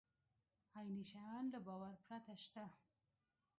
[0.77, 2.65] عیني شیان له باور پرته شته.